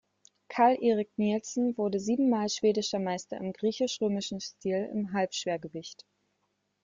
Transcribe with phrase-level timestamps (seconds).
[0.49, 6.07] Karl-Erik Nilsson wurde siebenmal schwedischer Meister im griechisch-römischen Stil im Halbschwergewicht